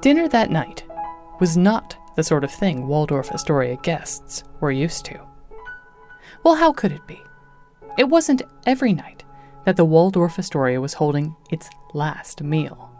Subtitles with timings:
[0.00, 0.84] Dinner that night
[1.40, 5.20] was not the sort of thing Waldorf Astoria guests were used to.
[6.44, 7.20] Well, how could it be?
[7.98, 9.24] It wasn't every night
[9.64, 12.90] that the Waldorf Astoria was holding its last meal.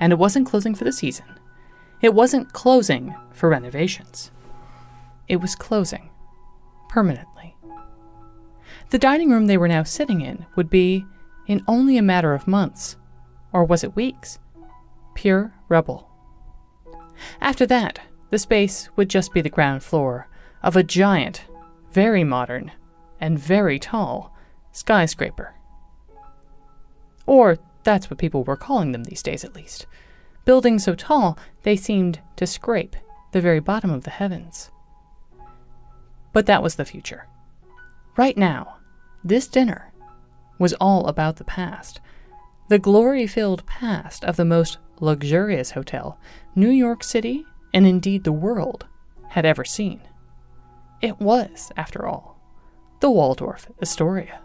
[0.00, 1.26] And it wasn't closing for the season.
[2.00, 4.30] It wasn't closing for renovations.
[5.28, 6.10] It was closing
[6.88, 7.56] permanently.
[8.88, 11.04] The dining room they were now sitting in would be,
[11.46, 12.96] in only a matter of months,
[13.52, 14.38] or was it weeks,
[15.14, 16.08] pure rubble.
[17.40, 18.00] After that,
[18.30, 20.28] the space would just be the ground floor
[20.62, 21.44] of a giant,
[21.92, 22.72] very modern,
[23.20, 24.34] and very tall
[24.72, 25.54] skyscraper.
[27.26, 29.86] Or that's what people were calling them these days, at least.
[30.44, 32.96] Buildings so tall they seemed to scrape
[33.32, 34.70] the very bottom of the heavens.
[36.32, 37.26] But that was the future.
[38.16, 38.76] Right now,
[39.22, 39.92] this dinner
[40.58, 42.00] was all about the past.
[42.70, 46.20] The glory filled past of the most luxurious hotel
[46.54, 48.86] New York City, and indeed the world,
[49.30, 50.00] had ever seen.
[51.02, 52.40] It was, after all,
[53.00, 54.40] the Waldorf Astoria.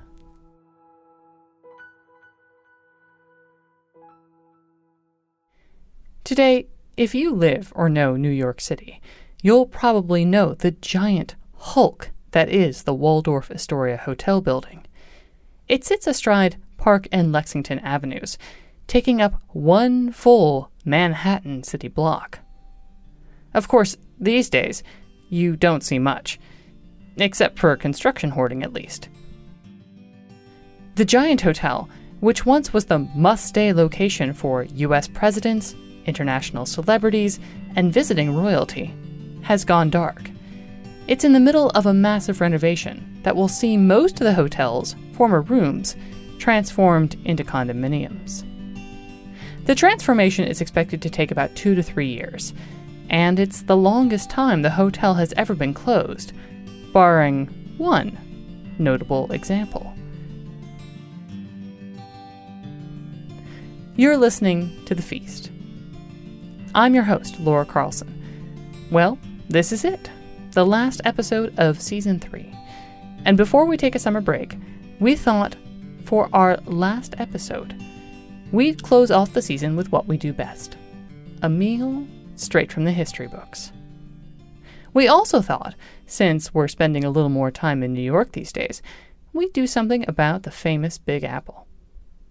[6.23, 6.65] Today,
[6.97, 9.03] if you live or know New York City,
[9.43, 14.83] you'll probably know the giant hulk that is the Waldorf Astoria Hotel building.
[15.67, 18.37] It sits astride Park and Lexington Avenues,
[18.85, 22.41] taking up one full Manhattan city block.
[23.55, 24.83] Of course, these days,
[25.27, 26.39] you don't see much,
[27.17, 29.09] except for construction hoarding at least.
[30.93, 35.73] The Giant Hotel, which once was the must stay location for US presidents,
[36.05, 37.39] international celebrities,
[37.75, 38.93] and visiting royalty,
[39.41, 40.29] has gone dark.
[41.07, 44.95] It's in the middle of a massive renovation that will see most of the hotel's
[45.13, 45.95] former rooms
[46.37, 48.43] transformed into condominiums.
[49.65, 52.53] The transformation is expected to take about two to three years,
[53.09, 56.33] and it's the longest time the hotel has ever been closed,
[56.93, 57.47] barring
[57.77, 58.17] one
[58.77, 59.93] notable example.
[63.95, 65.51] You're listening to The Feast.
[66.75, 68.11] I'm your host, Laura Carlson.
[68.91, 70.11] Well, this is it,
[70.51, 72.53] the last episode of Season 3.
[73.23, 74.57] And before we take a summer break,
[74.99, 75.55] we thought
[76.05, 77.75] for our last episode,
[78.51, 80.77] we'd close off the season with what we do best
[81.41, 83.71] a meal straight from the history books.
[84.93, 85.75] We also thought,
[86.07, 88.81] since we're spending a little more time in New York these days,
[89.33, 91.67] we'd do something about the famous Big Apple.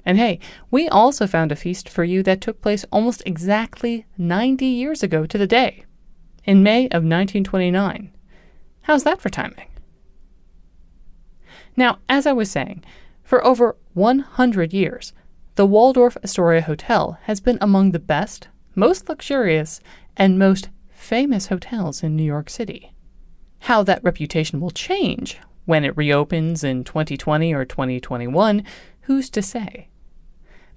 [0.04, 0.40] And hey,
[0.70, 5.26] we also found a feast for you that took place almost exactly 90 years ago
[5.26, 5.84] to the day,
[6.44, 8.12] in May of 1929.
[8.82, 9.68] How's that for timing?
[11.76, 12.84] Now, as I was saying,
[13.24, 15.12] for over 100 years,
[15.56, 19.80] the Waldorf Astoria Hotel has been among the best, most luxurious,
[20.16, 22.92] and most famous hotels in New York City.
[23.60, 28.62] How that reputation will change when it reopens in 2020 or 2021,
[29.02, 29.88] who's to say?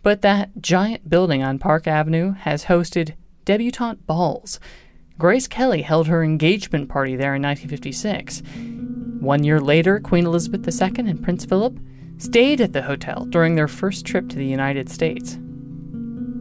[0.02, 4.59] But that giant building on Park Avenue has hosted debutante balls.
[5.18, 8.41] Grace Kelly held her engagement party there in 1956.
[9.19, 11.80] One year later, Queen Elizabeth II and Prince Philip
[12.18, 15.36] stayed at the hotel during their first trip to the United States.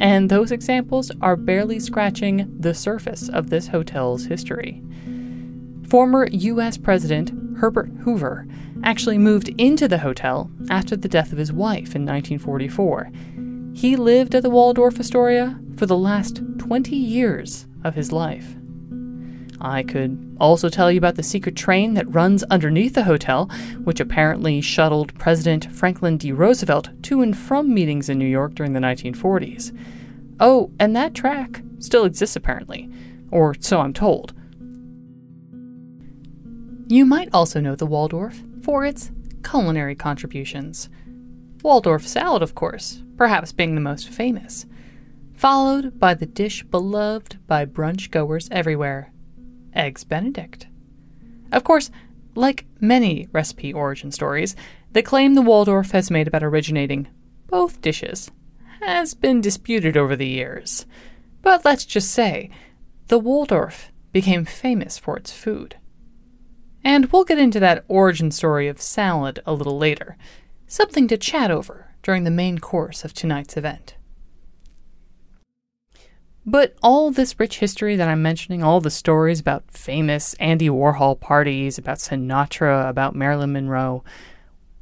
[0.00, 4.82] And those examples are barely scratching the surface of this hotel's history.
[5.88, 6.76] Former U.S.
[6.76, 8.46] President Herbert Hoover
[8.82, 13.10] actually moved into the hotel after the death of his wife in 1944.
[13.72, 18.56] He lived at the Waldorf Astoria for the last 20 years of his life.
[19.60, 23.46] I could also tell you about the secret train that runs underneath the hotel,
[23.84, 26.32] which apparently shuttled President Franklin D.
[26.32, 29.76] Roosevelt to and from meetings in New York during the 1940s.
[30.38, 32.90] Oh, and that track still exists apparently,
[33.30, 34.34] or so I'm told.
[36.88, 39.10] You might also know the Waldorf for its
[39.42, 40.88] culinary contributions.
[41.62, 44.66] Waldorf salad, of course, perhaps being the most famous,
[45.34, 49.12] followed by the dish beloved by brunch goers everywhere
[49.76, 50.66] Eggs Benedict.
[51.52, 51.90] Of course,
[52.34, 54.56] like many recipe origin stories,
[54.92, 57.08] the claim the Waldorf has made about originating
[57.46, 58.30] both dishes
[58.80, 60.86] has been disputed over the years.
[61.42, 62.50] But let's just say,
[63.08, 65.76] the Waldorf became famous for its food.
[66.84, 70.16] And we'll get into that origin story of salad a little later,
[70.66, 73.96] something to chat over during the main course of tonight's event.
[76.48, 81.18] But all this rich history that I'm mentioning, all the stories about famous Andy Warhol
[81.18, 84.04] parties, about Sinatra, about Marilyn Monroe,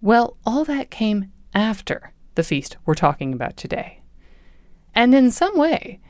[0.02, 4.02] well, all that came after the feast we're talking about today.
[4.94, 6.00] And in some way,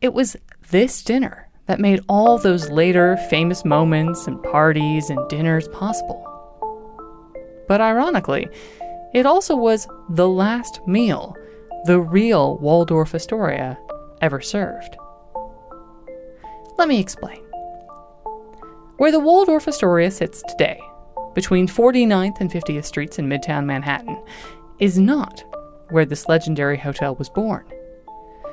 [0.00, 0.36] it was
[0.70, 6.26] this dinner that made all those later famous moments and parties and dinners possible.
[7.68, 8.48] But ironically,
[9.14, 11.36] it also was the last meal
[11.86, 13.78] the real Waldorf Astoria
[14.20, 14.96] ever served.
[16.78, 17.42] Let me explain.
[18.96, 20.80] Where the Waldorf Astoria sits today,
[21.34, 24.22] between 49th and 50th Streets in Midtown Manhattan,
[24.78, 25.44] is not
[25.90, 27.64] where this legendary hotel was born.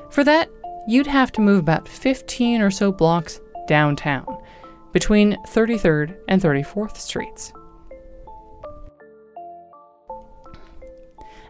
[0.09, 0.49] For that,
[0.87, 4.41] you'd have to move about 15 or so blocks downtown,
[4.93, 7.51] between 33rd and 34th Streets.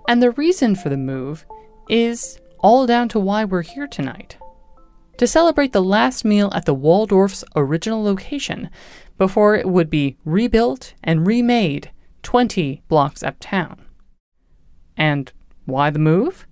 [0.07, 1.45] And the reason for the move
[1.89, 4.37] is all down to why we're here tonight
[5.17, 8.69] to celebrate the last meal at the Waldorf's original location
[9.17, 11.91] before it would be rebuilt and remade
[12.23, 13.83] 20 blocks uptown.
[14.95, 15.31] And
[15.65, 16.45] why the move?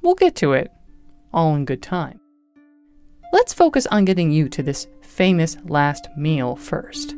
[0.00, 0.70] We'll get to it,
[1.32, 2.20] all in good time.
[3.32, 7.17] Let's focus on getting you to this famous last meal first.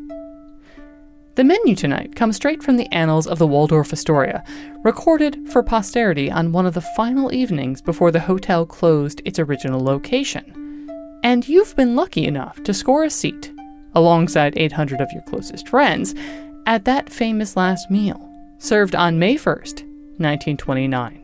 [1.40, 4.44] The menu tonight comes straight from the annals of the Waldorf Astoria,
[4.84, 9.80] recorded for posterity on one of the final evenings before the hotel closed its original
[9.80, 10.60] location
[11.22, 13.54] and you've been lucky enough to score a seat,
[13.94, 16.14] alongside 800 of your closest friends,
[16.66, 18.20] at that famous last meal,
[18.58, 19.84] served on May 1st,
[20.18, 21.22] 1929.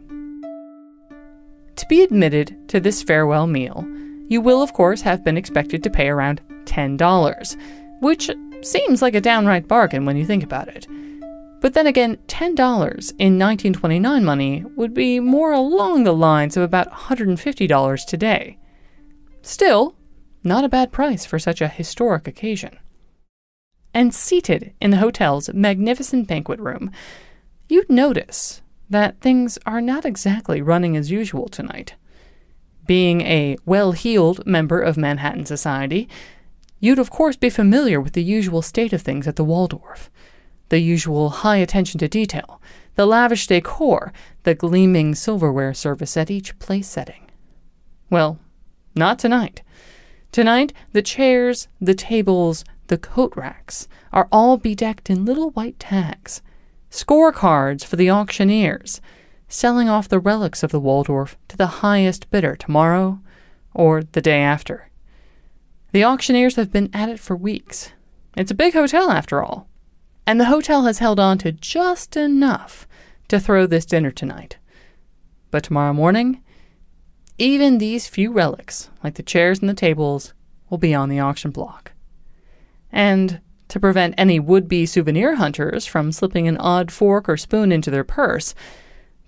[1.77, 3.87] To be admitted to this farewell meal,
[4.29, 7.57] you will, of course, have been expected to pay around $10,
[8.01, 8.31] which
[8.63, 10.87] seems like a downright bargain when you think about it.
[11.61, 12.51] But then again, $10
[13.19, 18.59] in 1929 money would be more along the lines of about $150 today.
[19.43, 19.97] Still,
[20.45, 22.79] not a bad price for such a historic occasion.
[23.95, 26.91] And seated in the hotel's magnificent banquet room,
[27.69, 28.61] you'd notice
[28.91, 31.95] that things are not exactly running as usual tonight.
[32.87, 36.09] Being a well heeled member of Manhattan society,
[36.81, 40.11] you'd of course be familiar with the usual state of things at the Waldorf
[40.69, 42.61] the usual high attention to detail,
[42.97, 44.13] the lavish decor,
[44.43, 47.31] the gleaming silverware service at each place setting.
[48.11, 48.39] Well,
[48.95, 49.63] not tonight.
[50.33, 56.43] Tonight, the chairs, the tables, the coat racks are all bedecked in little white tags,
[56.91, 59.01] scorecards for the auctioneers,
[59.49, 63.21] selling off the relics of the Waldorf to the highest bidder tomorrow
[63.75, 64.89] or the day after.
[65.97, 67.93] The auctioneers have been at it for weeks.
[68.37, 69.67] It's a big hotel, after all.
[70.27, 72.87] And the hotel has held on to just enough
[73.29, 74.59] to throw this dinner tonight.
[75.51, 76.43] But tomorrow morning,
[77.39, 80.35] even these few relics, like the chairs and the tables,
[80.69, 81.93] will be on the auction block.
[82.93, 87.73] And to prevent any would be souvenir hunters from slipping an odd fork or spoon
[87.73, 88.55] into their purse,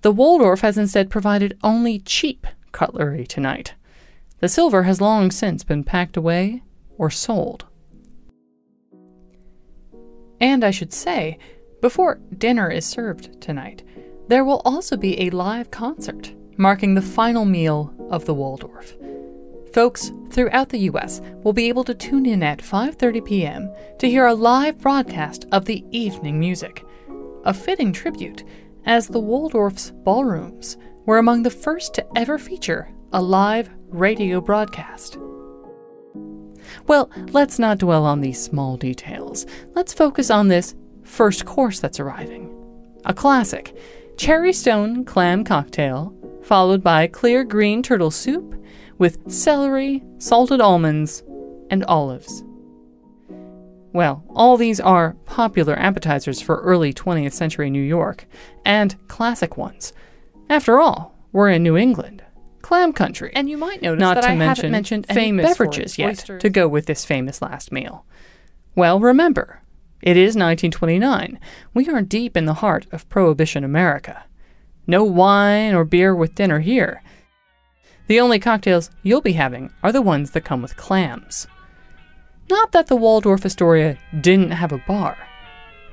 [0.03, 3.73] the Waldorf has instead provided only cheap cutlery tonight.
[4.41, 6.63] The silver has long since been packed away
[6.97, 7.67] or sold.
[10.41, 11.39] And I should say,
[11.81, 13.83] before dinner is served tonight,
[14.29, 18.97] there will also be a live concert marking the final meal of the Waldorf.
[19.73, 23.73] Folks throughout the US will be able to tune in at 5:30 p.m.
[23.99, 26.85] to hear a live broadcast of the evening music,
[27.45, 28.45] a fitting tribute
[28.85, 30.77] as the Waldorf's ballrooms
[31.07, 35.19] were among the first to ever feature a live radio broadcast.
[36.87, 39.47] Well, let's not dwell on these small details.
[39.75, 42.55] Let's focus on this first course that's arriving.
[43.05, 43.77] A classic
[44.17, 48.55] cherry stone clam cocktail followed by clear green turtle soup
[48.99, 51.23] with celery, salted almonds,
[51.71, 52.43] and olives.
[53.93, 58.27] Well, all these are popular appetizers for early 20th century New York,
[58.65, 59.93] and classic ones.
[60.51, 62.23] After all, we're in New England,
[62.69, 65.97] clam country, and you might notice not that to I mention haven't mentioned famous beverages
[65.97, 66.43] yet oysters.
[66.43, 68.05] to go with this famous last meal.
[68.75, 69.63] Well, remember,
[70.03, 71.41] it is 1929.
[71.73, 74.23] We are deep in the heart of Prohibition America.
[74.87, 77.03] No wine or beer with dinner here.
[78.07, 81.47] The only cocktails you'll be having are the ones that come with clams.
[82.51, 85.17] Not that the Waldorf Astoria didn't have a bar.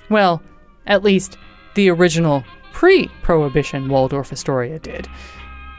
[0.10, 0.44] Well,
[0.86, 1.38] at least
[1.76, 5.08] the original pre Prohibition Waldorf Astoria did.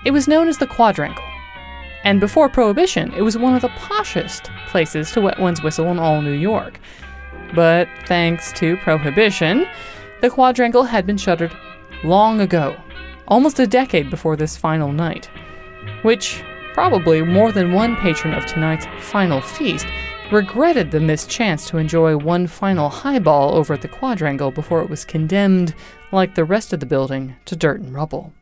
[0.07, 1.25] It was known as the Quadrangle.
[2.05, 5.99] And before Prohibition, it was one of the poshest places to wet one's whistle in
[5.99, 6.79] all New York.
[7.57, 9.67] But thanks to Prohibition,
[10.21, 11.53] the Quadrangle had been shuttered
[12.05, 12.77] long ago
[13.27, 15.29] almost a decade before this final night,
[16.03, 19.89] which probably more than one patron of tonight's final feast
[20.31, 24.89] regretted the missed chance to enjoy one final highball over at the quadrangle before it
[24.89, 25.75] was condemned,
[26.13, 28.33] like the rest of the building, to dirt and rubble.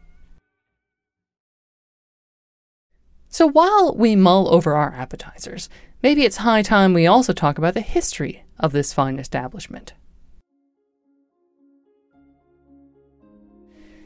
[3.34, 5.68] So while we mull over our appetizers,
[6.04, 9.92] maybe it's high time we also talk about the history of this fine establishment.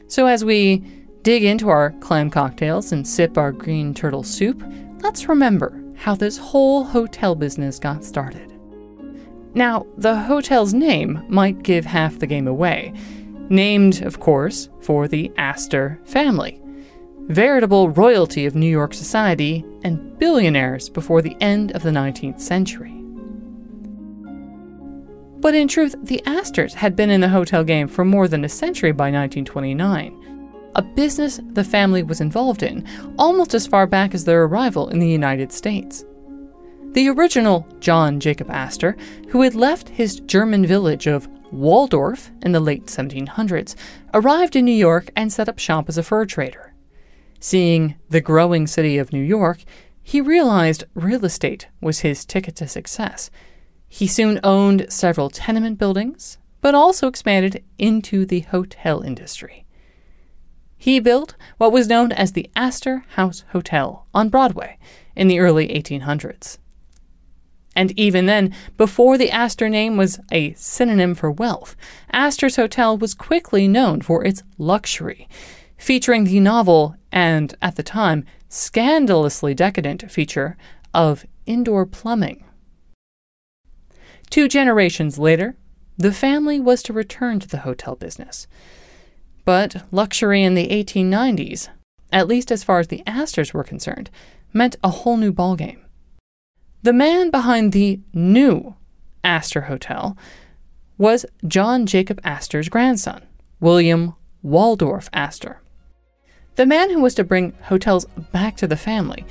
[0.07, 0.77] So as we
[1.21, 4.63] dig into our clam cocktails and sip our green turtle soup,
[5.03, 8.51] let's remember how this whole hotel business got started.
[9.53, 12.93] Now, the hotel's name might give half the game away.
[13.49, 16.59] Named, of course, for the Astor family
[17.29, 22.95] veritable royalty of New York society, and billionaires before the end of the 19th century.
[25.39, 28.49] But in truth, the Astors had been in the hotel game for more than a
[28.49, 32.85] century by 1929, a business the family was involved in
[33.17, 36.05] almost as far back as their arrival in the United States.
[36.91, 38.97] The original John Jacob Astor,
[39.29, 43.75] who had left his German village of Waldorf in the late 1700s,
[44.13, 46.68] arrived in New York and set up shop as a fur trader.
[47.39, 49.63] Seeing the growing city of New York,
[50.01, 53.31] he realized real estate was his ticket to success.
[53.87, 59.65] He soon owned several tenement buildings, but also expanded into the hotel industry.
[60.77, 64.77] He built what was known as the Astor House Hotel on Broadway
[65.15, 66.57] in the early 1800s.
[67.75, 71.75] And even then, before the Astor name was a synonym for wealth,
[72.11, 75.29] Astor's Hotel was quickly known for its luxury
[75.77, 80.57] featuring the novel and, at the time, scandalously decadent feature
[80.93, 82.43] of indoor plumbing.
[84.29, 85.55] Two generations later,
[85.97, 88.47] the family was to return to the hotel business.
[89.43, 91.69] But luxury in the 1890s,
[92.11, 94.09] at least as far as the Astors were concerned,
[94.53, 95.79] meant a whole new ballgame.
[96.81, 98.75] The man behind the new
[99.23, 100.17] Astor Hotel
[100.97, 103.21] was John Jacob Astor's grandson,
[103.59, 105.61] William Waldorf Astor.
[106.55, 109.25] The man who was to bring hotels back to the family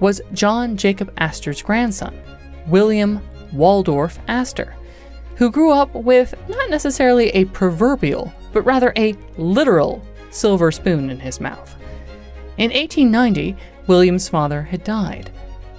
[0.00, 2.20] was John Jacob Astor's grandson,
[2.66, 3.20] William
[3.52, 4.74] Waldorf Astor,
[5.36, 11.20] who grew up with not necessarily a proverbial, but rather a literal silver spoon in
[11.20, 11.74] his mouth.
[12.58, 15.30] In 1890, William's father had died,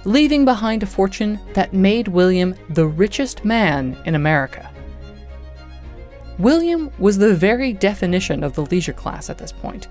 [0.04, 4.70] leaving behind a fortune that made William the richest man in America.
[6.38, 9.88] William was the very definition of the leisure class at this point,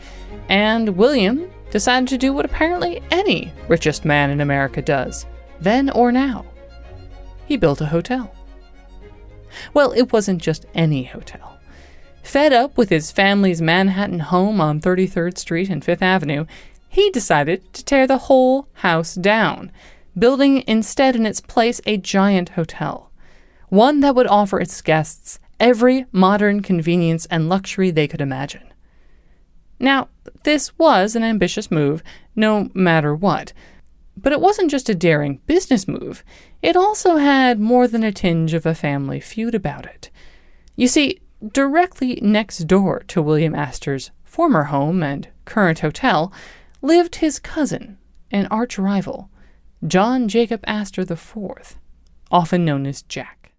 [0.49, 5.25] and William decided to do what apparently any richest man in America does,
[5.61, 6.45] then or now.
[7.45, 8.33] He built a hotel.
[9.73, 11.59] Well, it wasn't just any hotel.
[12.23, 16.45] Fed up with his family's Manhattan home on 33rd Street and Fifth Avenue,
[16.87, 19.71] he decided to tear the whole house down,
[20.17, 23.11] building instead in its place a giant hotel,
[23.69, 28.68] one that would offer its guests every modern convenience and luxury they could imagine.
[29.79, 30.09] Now,
[30.43, 32.03] this was an ambitious move,
[32.35, 33.53] no matter what.
[34.17, 36.23] But it wasn't just a daring business move,
[36.61, 40.09] it also had more than a tinge of a family feud about it.
[40.75, 41.21] You see,
[41.53, 46.33] directly next door to William Astor's former home and current hotel
[46.81, 47.97] lived his cousin,
[48.31, 49.29] an arch rival,
[49.87, 51.77] John Jacob Astor IV,
[52.29, 53.53] often known as Jack.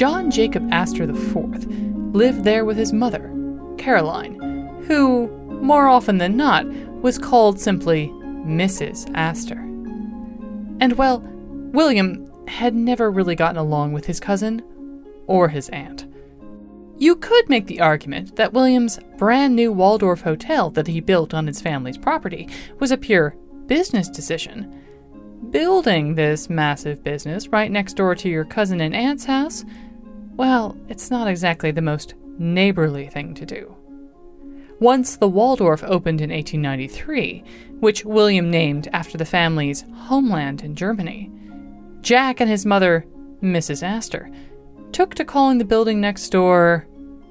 [0.00, 1.66] John Jacob Astor IV
[2.14, 3.30] lived there with his mother,
[3.76, 4.40] Caroline,
[4.86, 5.28] who,
[5.60, 6.66] more often than not,
[7.02, 9.10] was called simply Mrs.
[9.14, 9.58] Astor.
[10.80, 11.18] And well,
[11.74, 14.62] William had never really gotten along with his cousin
[15.26, 16.06] or his aunt.
[16.96, 21.46] You could make the argument that William's brand new Waldorf hotel that he built on
[21.46, 24.80] his family's property was a pure business decision.
[25.50, 29.62] Building this massive business right next door to your cousin and aunt's house
[30.40, 33.76] well, it's not exactly the most neighborly thing to do.
[34.80, 37.44] Once the Waldorf opened in 1893,
[37.80, 41.30] which William named after the family's homeland in Germany,
[42.00, 43.04] Jack and his mother,
[43.42, 43.82] Mrs.
[43.82, 44.30] Astor,
[44.92, 46.86] took to calling the building next door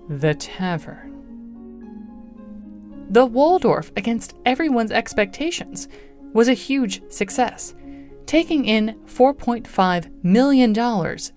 [0.08, 1.12] the Tavern.
[3.10, 5.88] The Waldorf, against everyone's expectations,
[6.32, 7.74] was a huge success,
[8.28, 10.78] taking in $4.5 million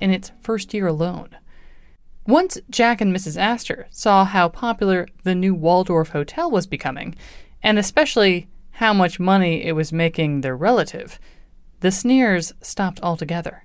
[0.00, 1.30] in its first year alone.
[2.26, 3.36] Once Jack and Mrs.
[3.36, 7.16] Astor saw how popular the new Waldorf Hotel was becoming,
[7.62, 11.18] and especially how much money it was making their relative,
[11.80, 13.64] the sneers stopped altogether.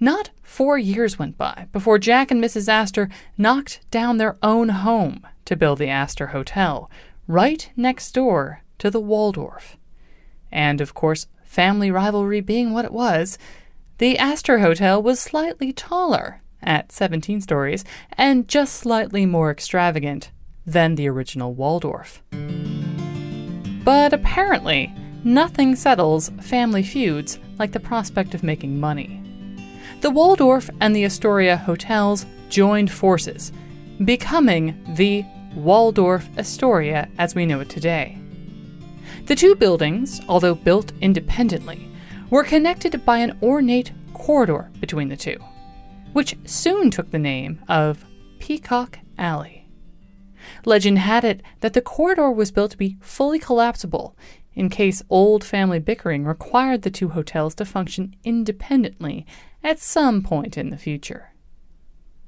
[0.00, 2.68] Not four years went by before Jack and Mrs.
[2.68, 3.08] Astor
[3.38, 6.90] knocked down their own home to build the Astor Hotel,
[7.28, 9.76] right next door to the Waldorf.
[10.50, 13.38] And of course, family rivalry being what it was,
[13.98, 20.30] the Astor Hotel was slightly taller at 17 stories and just slightly more extravagant
[20.66, 22.22] than the original Waldorf.
[23.84, 24.92] But apparently,
[25.24, 29.16] nothing settles family feuds like the prospect of making money.
[30.00, 33.52] The Waldorf and the Astoria hotels joined forces,
[34.04, 35.24] becoming the
[35.54, 38.18] Waldorf Astoria as we know it today.
[39.26, 41.88] The two buildings, although built independently,
[42.30, 45.38] were connected by an ornate corridor between the two,
[46.12, 48.04] which soon took the name of
[48.38, 49.68] Peacock Alley.
[50.64, 54.16] Legend had it that the corridor was built to be fully collapsible
[54.54, 59.26] in case old family bickering required the two hotels to function independently
[59.62, 61.32] at some point in the future.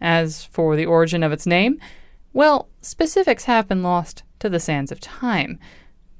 [0.00, 1.80] As for the origin of its name,
[2.32, 5.58] well, specifics have been lost to the sands of time,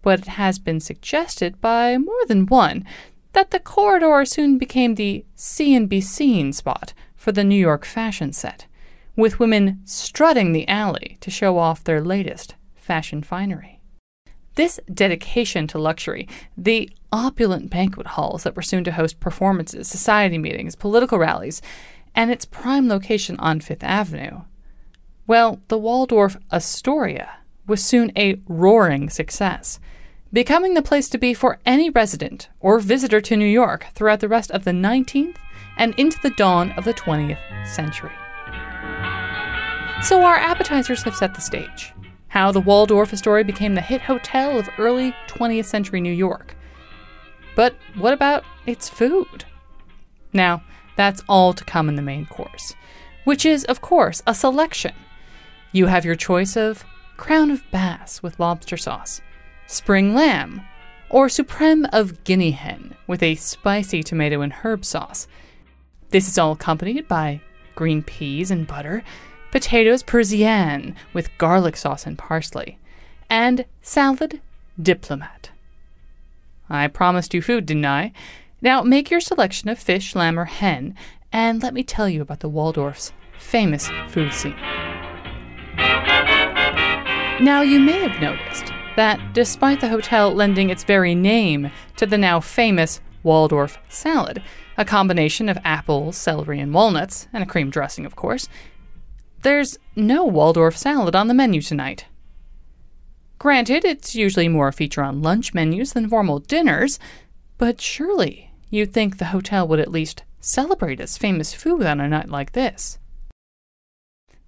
[0.02, 2.84] but it has been suggested by more than one
[3.32, 7.84] that the corridor soon became the see and be seen spot for the New York
[7.84, 8.66] fashion set,
[9.14, 13.80] with women strutting the alley to show off their latest fashion finery.
[14.56, 20.36] This dedication to luxury, the opulent banquet halls that were soon to host performances, society
[20.36, 21.62] meetings, political rallies,
[22.12, 24.40] and its prime location on Fifth Avenue,
[25.24, 27.36] well, the Waldorf Astoria
[27.68, 29.78] was soon a roaring success,
[30.32, 34.28] becoming the place to be for any resident or visitor to New York throughout the
[34.28, 35.36] rest of the 19th
[35.76, 38.12] and into the dawn of the 20th century.
[40.02, 41.92] So, our appetizers have set the stage
[42.32, 46.56] how the Waldorf Astoria became the hit hotel of early 20th century New York.
[47.54, 49.44] But what about its food?
[50.32, 50.62] Now,
[50.96, 52.74] that's all to come in the main course,
[53.24, 54.94] which is, of course, a selection.
[55.72, 56.86] You have your choice of
[57.18, 59.20] crown of bass with lobster sauce,
[59.66, 60.62] spring lamb,
[61.10, 65.28] or supreme of guinea hen with a spicy tomato and herb sauce.
[66.12, 67.40] This is all accompanied by
[67.74, 69.02] green peas and butter
[69.50, 72.78] potatoes Parisienne with garlic sauce and parsley,
[73.30, 74.40] and salad
[74.80, 75.50] diplomat.
[76.68, 78.12] I promised you food, didn't I?
[78.60, 80.94] Now make your selection of fish, lamb, or hen,
[81.32, 84.56] and let me tell you about the Waldorf's famous food scene.
[87.40, 92.18] Now, you may have noticed that despite the hotel lending its very name to the
[92.18, 94.42] now famous Waldorf salad,
[94.76, 98.48] a combination of apples, celery, and walnuts, and a cream dressing, of course,
[99.42, 102.06] there's no Waldorf salad on the menu tonight.
[103.38, 107.00] Granted, it's usually more a feature on lunch menus than formal dinners,
[107.58, 112.08] but surely you'd think the hotel would at least celebrate its famous food on a
[112.08, 112.98] night like this.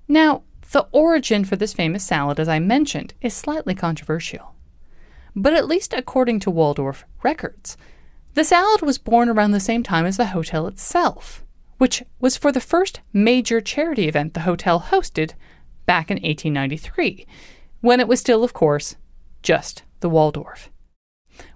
[0.07, 4.55] Now, the origin for this famous salad, as I mentioned, is slightly controversial.
[5.35, 7.77] But at least according to Waldorf records,
[8.35, 11.45] the salad was born around the same time as the hotel itself
[11.79, 15.33] which was for the first major charity event the hotel hosted
[15.87, 17.27] back in 1893,
[17.81, 18.97] when it was still, of course,
[19.43, 20.71] just the Waldorf.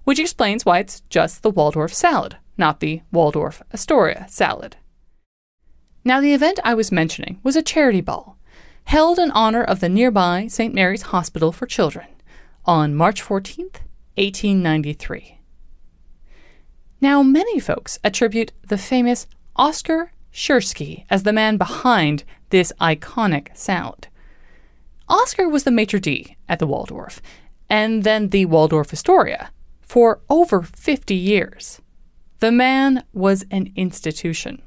[0.04, 4.76] Which explains why it's just the Waldorf salad, not the Waldorf Astoria salad.
[6.04, 8.36] Now, the event I was mentioning was a charity ball
[8.84, 10.74] held in honor of the nearby St.
[10.74, 12.06] Mary's Hospital for Children
[12.64, 13.80] on March 14th,
[14.16, 15.37] 1893.
[17.00, 24.08] Now, many folks attribute the famous Oscar Tschirky as the man behind this iconic sound.
[25.08, 27.22] Oscar was the maitre d' at the Waldorf,
[27.70, 31.80] and then the Waldorf Astoria, for over 50 years.
[32.40, 34.62] The man was an institution,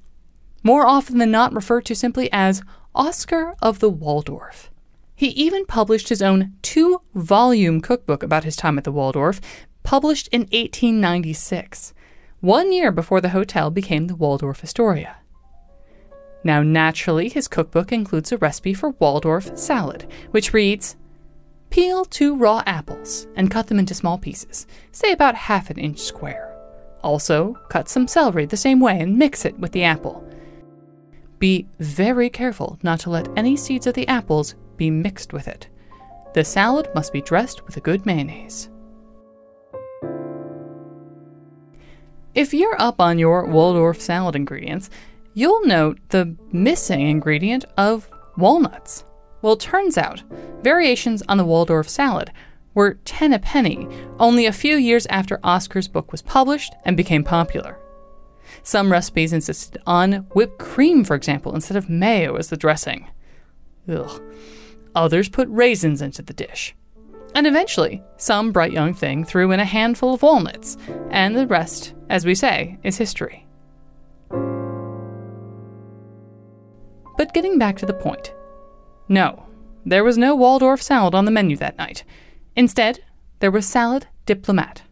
[0.64, 2.64] more often than not referred to simply as
[2.96, 4.72] Oscar of the Waldorf.
[5.16, 9.40] He even published his own two volume cookbook about his time at the Waldorf,
[9.84, 11.94] published in 1896,
[12.42, 15.18] one year before the hotel became the Waldorf Astoria.
[16.44, 20.96] Now, naturally, his cookbook includes a recipe for Waldorf salad, which reads
[21.70, 26.00] Peel two raw apples and cut them into small pieces, say about half an inch
[26.00, 26.48] square.
[27.04, 30.28] Also, cut some celery the same way and mix it with the apple.
[31.38, 35.68] Be very careful not to let any seeds of the apples be mixed with it.
[36.34, 38.71] The salad must be dressed with a good mayonnaise.
[42.34, 44.90] If you're up on your Waldorf salad ingredients,
[45.34, 49.04] you'll note the missing ingredient of walnuts.
[49.42, 50.24] Well, turns out
[50.62, 52.32] variations on the Waldorf salad
[52.74, 53.86] were 10 a penny
[54.18, 57.78] only a few years after Oscar's book was published and became popular.
[58.64, 63.10] Some recipes insisted on whipped cream, for example, instead of mayo as the dressing.
[63.90, 64.22] Ugh.
[64.96, 66.76] Others put raisins into the dish.
[67.34, 70.78] And eventually, some bright young thing threw in a handful of walnuts,
[71.10, 73.48] and the rest, as we say, is history.
[77.18, 78.34] But getting back to the point
[79.08, 79.46] no,
[79.86, 82.04] there was no Waldorf salad on the menu that night.
[82.56, 83.04] Instead,
[83.40, 84.84] there was salad diplomat,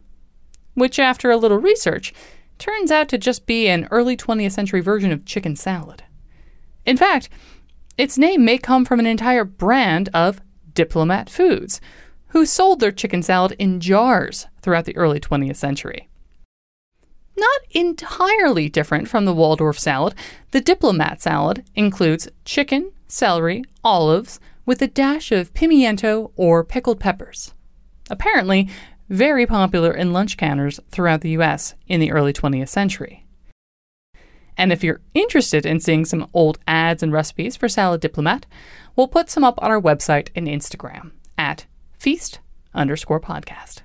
[0.74, 2.12] which, after a little research,
[2.58, 6.04] turns out to just be an early 20th century version of chicken salad.
[6.84, 7.28] In fact,
[7.96, 10.40] its name may come from an entire brand of
[10.74, 11.80] Diplomat Foods,
[12.30, 16.08] who sold their chicken salad in jars throughout the early 20th century.
[17.36, 20.14] Not entirely different from the Waldorf salad,
[20.50, 27.54] the Diplomat salad includes chicken, celery, olives, with a dash of pimiento or pickled peppers.
[28.10, 28.68] Apparently,
[29.08, 33.24] very popular in lunch counters throughout the US in the early 20th century.
[34.56, 38.46] And if you're interested in seeing some old ads and recipes for Salad Diplomat,
[38.94, 41.66] we'll put some up on our website and Instagram at
[42.00, 42.40] feast
[42.72, 43.82] underscore podcast.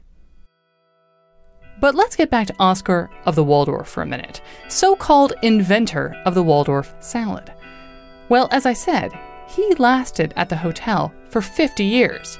[1.81, 6.15] But let's get back to Oscar of the Waldorf for a minute, so called inventor
[6.25, 7.51] of the Waldorf salad.
[8.29, 9.11] Well, as I said,
[9.49, 12.39] he lasted at the hotel for 50 years.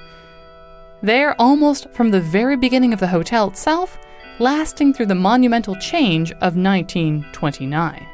[1.02, 4.00] There, almost from the very beginning of the hotel itself,
[4.40, 8.08] lasting through the monumental change of 1929,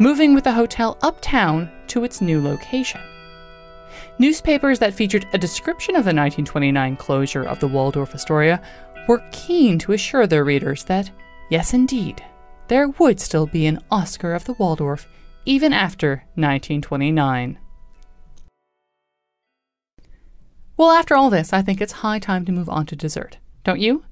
[0.00, 3.00] moving with the hotel uptown to its new location.
[4.20, 8.60] Newspapers that featured a description of the 1929 closure of the Waldorf Astoria
[9.06, 11.08] were keen to assure their readers that,
[11.50, 12.24] yes, indeed,
[12.66, 15.06] there would still be an Oscar of the Waldorf
[15.44, 17.58] even after 1929.
[20.76, 23.80] Well, after all this, I think it's high time to move on to dessert, don't
[23.80, 24.04] you?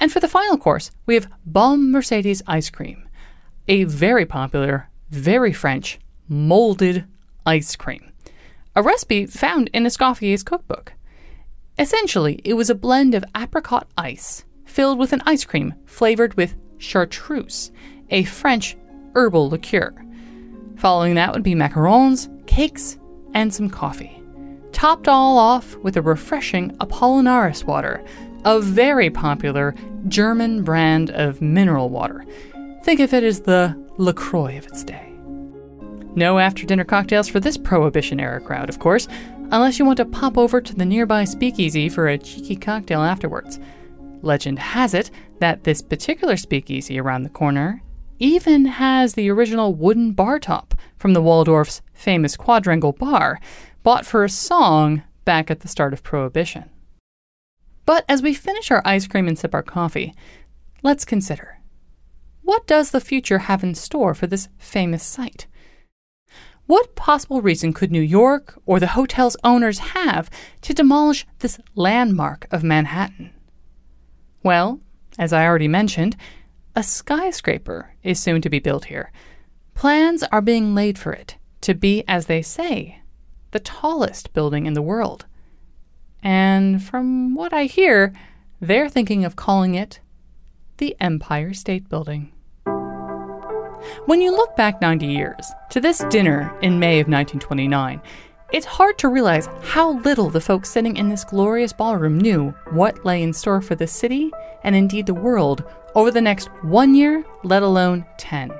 [0.00, 3.06] And for the final course, we have Bombe Mercedes ice cream,
[3.68, 7.04] a very popular, very French, molded
[7.44, 8.10] ice cream,
[8.74, 10.92] a recipe found in Escoffier's cookbook.
[11.78, 16.54] Essentially, it was a blend of apricot ice filled with an ice cream flavored with
[16.78, 17.70] chartreuse,
[18.10, 18.76] a French
[19.14, 19.94] herbal liqueur.
[20.76, 22.98] Following that would be macarons, cakes,
[23.34, 24.22] and some coffee.
[24.72, 28.04] Topped all off with a refreshing Apollinaris water,
[28.44, 29.74] a very popular
[30.06, 32.24] German brand of mineral water.
[32.84, 35.07] Think of it as the LaCroix of its day.
[36.14, 39.08] No after dinner cocktails for this Prohibition era crowd, of course,
[39.50, 43.58] unless you want to pop over to the nearby speakeasy for a cheeky cocktail afterwards.
[44.22, 47.82] Legend has it that this particular speakeasy around the corner
[48.18, 53.40] even has the original wooden bar top from the Waldorf's famous quadrangle bar,
[53.82, 56.68] bought for a song back at the start of Prohibition.
[57.86, 60.14] But as we finish our ice cream and sip our coffee,
[60.82, 61.58] let's consider
[62.42, 65.46] what does the future have in store for this famous site?
[66.68, 70.28] What possible reason could New York or the hotel's owners have
[70.60, 73.30] to demolish this landmark of Manhattan?
[74.42, 74.78] Well,
[75.18, 76.14] as I already mentioned,
[76.76, 79.10] a skyscraper is soon to be built here.
[79.72, 83.00] Plans are being laid for it to be, as they say,
[83.52, 85.24] the tallest building in the world.
[86.22, 88.12] And from what I hear,
[88.60, 90.00] they're thinking of calling it
[90.76, 92.30] the Empire State Building.
[94.06, 98.00] When you look back 90 years to this dinner in May of 1929,
[98.50, 103.04] it's hard to realize how little the folks sitting in this glorious ballroom knew what
[103.04, 104.30] lay in store for the city
[104.64, 108.50] and indeed the world over the next one year, let alone 10.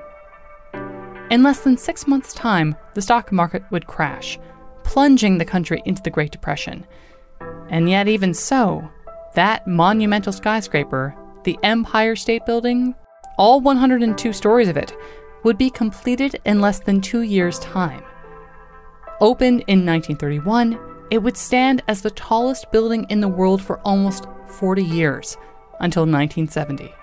[1.31, 4.39] In less than six months' time, the stock market would crash,
[4.83, 6.85] plunging the country into the Great Depression.
[7.69, 8.89] And yet, even so,
[9.35, 12.95] that monumental skyscraper, the Empire State Building,
[13.39, 14.95] all 102 stories of it,
[15.43, 18.03] would be completed in less than two years' time.
[19.21, 20.77] Opened in 1931,
[21.09, 25.37] it would stand as the tallest building in the world for almost 40 years,
[25.79, 26.93] until 1970.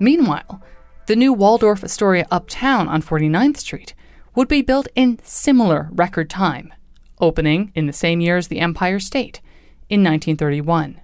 [0.00, 0.60] Meanwhile,
[1.06, 3.94] the new Waldorf Astoria uptown on 49th Street
[4.34, 6.74] would be built in similar record time,
[7.20, 9.40] opening in the same year as the Empire State,
[9.88, 11.00] in 1931.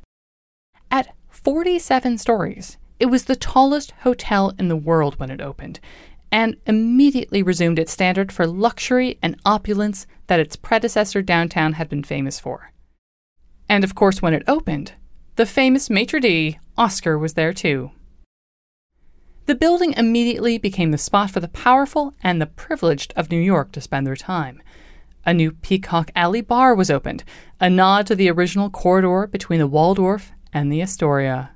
[0.90, 5.80] At 47 stories, it was the tallest hotel in the world when it opened,
[6.32, 12.02] and immediately resumed its standard for luxury and opulence that its predecessor downtown had been
[12.02, 12.72] famous for.
[13.68, 14.92] And of course, when it opened,
[15.37, 17.90] the famous maitre d', Oscar, was there too.
[19.46, 23.70] The building immediately became the spot for the powerful and the privileged of New York
[23.72, 24.61] to spend their time.
[25.24, 27.22] A new Peacock Alley bar was opened,
[27.61, 31.50] a nod to the original corridor between the Waldorf and the Astoria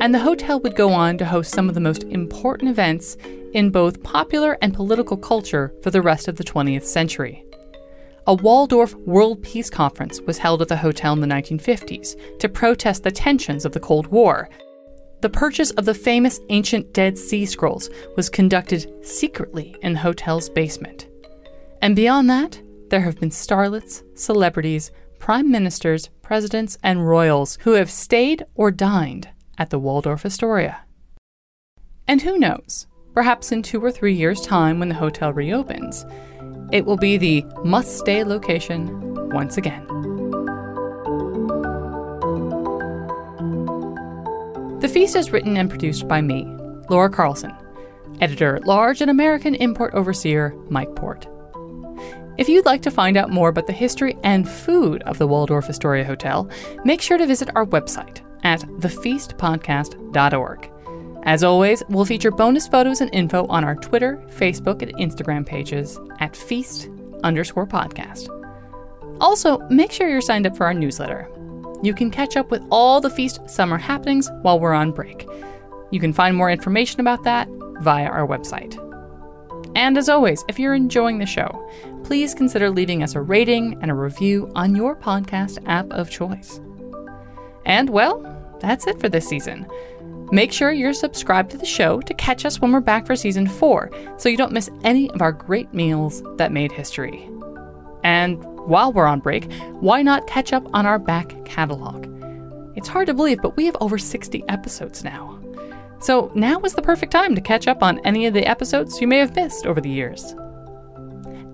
[0.00, 3.16] and the hotel would go on to host some of the most important events
[3.52, 7.44] in both popular and political culture for the rest of the 20th century.
[8.26, 13.02] A Waldorf World Peace Conference was held at the hotel in the 1950s to protest
[13.02, 14.48] the tensions of the Cold War.
[15.22, 20.48] the purchase of the famous ancient Dead Sea Scrolls was conducted secretly in the hotel's
[20.48, 21.08] basement.
[21.82, 22.58] And beyond that,
[22.88, 29.28] there have been starlets, celebrities, prime ministers, presidents, and royals who have stayed or dined
[29.60, 30.80] at the Waldorf Astoria.
[32.08, 36.04] And who knows, perhaps in two or three years' time when the hotel reopens,
[36.72, 38.88] it will be the must stay location
[39.30, 39.86] once again.
[44.80, 46.46] The Feast is written and produced by me,
[46.88, 47.54] Laura Carlson,
[48.20, 51.28] editor at large and American import overseer Mike Port.
[52.38, 55.68] If you'd like to find out more about the history and food of the Waldorf
[55.68, 56.48] Astoria Hotel,
[56.86, 60.70] make sure to visit our website at thefeastpodcast.org.
[61.24, 65.98] As always, we'll feature bonus photos and info on our Twitter, Facebook, and Instagram pages
[66.18, 66.88] at feast
[67.22, 68.28] underscore podcast.
[69.20, 71.28] Also, make sure you're signed up for our newsletter.
[71.82, 75.28] You can catch up with all the Feast summer happenings while we're on break.
[75.90, 77.48] You can find more information about that
[77.80, 78.78] via our website.
[79.74, 81.70] And as always, if you're enjoying the show,
[82.04, 86.60] please consider leaving us a rating and a review on your podcast app of choice.
[87.70, 88.20] And well,
[88.58, 89.64] that's it for this season.
[90.32, 93.46] Make sure you're subscribed to the show to catch us when we're back for season
[93.46, 97.30] 4 so you don't miss any of our great meals that made history.
[98.02, 102.08] And while we're on break, why not catch up on our back catalog?
[102.74, 105.38] It's hard to believe, but we have over 60 episodes now.
[106.00, 109.06] So now is the perfect time to catch up on any of the episodes you
[109.06, 110.34] may have missed over the years.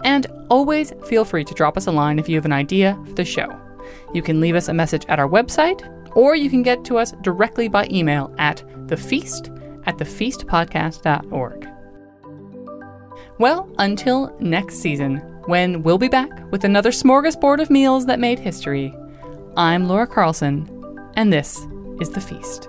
[0.02, 3.12] And always feel free to drop us a line if you have an idea for
[3.12, 3.55] the show.
[4.14, 7.12] You can leave us a message at our website, or you can get to us
[7.20, 9.50] directly by email at thefeast
[9.85, 11.68] at thefeastpodcast.org.
[13.38, 18.38] Well, until next season, when we'll be back with another smorgasbord of meals that made
[18.38, 18.96] history,
[19.57, 20.68] I'm Laura Carlson,
[21.14, 21.66] and this
[22.00, 22.68] is The Feast.